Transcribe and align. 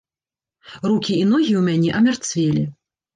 Рукі 0.91 1.13
і 1.23 1.27
ногі 1.31 1.53
ў 1.59 1.61
мяне 1.67 1.89
амярцвелі. 1.99 2.65